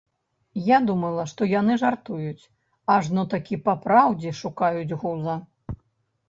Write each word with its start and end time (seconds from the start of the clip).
Я 0.67 0.77
думала, 0.89 1.25
што 1.33 1.47
яны 1.59 1.75
жартуюць, 1.81 2.43
ажно 2.95 3.27
такі 3.35 3.61
папраўдзе 3.69 4.33
шукаюць 4.41 4.97
гуза. 5.05 5.37